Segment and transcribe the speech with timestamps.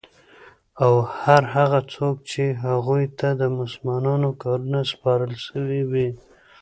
[0.83, 6.09] او هر هغه څوک چی هغوی ته د مسلمانانو کارونه سپارل سوی وی